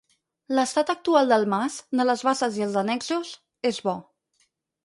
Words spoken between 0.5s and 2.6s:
L’estat actual del mas, de les basses